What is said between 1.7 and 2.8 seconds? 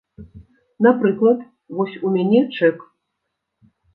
вось у мяне чэк.